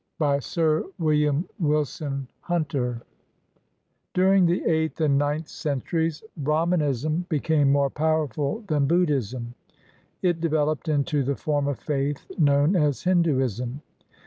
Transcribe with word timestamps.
BY 0.17 0.39
SIR 0.39 0.85
WILLIAM 0.97 1.47
WILSON 1.59 2.27
HUNTER 2.39 3.03
[During 4.15 4.47
the 4.47 4.65
eighth 4.65 4.99
and 4.99 5.15
ninth 5.19 5.47
centuries, 5.47 6.23
Brahmanism 6.37 7.27
be 7.29 7.39
came 7.39 7.71
more 7.71 7.91
powerful 7.91 8.63
than 8.67 8.87
Buddhism. 8.87 9.53
It 10.23 10.41
developed 10.41 10.89
into 10.89 11.21
the 11.21 11.35
form 11.35 11.67
of 11.67 11.77
faith 11.79 12.25
known 12.39 12.75
as 12.75 13.03
Hinduism. 13.03 13.83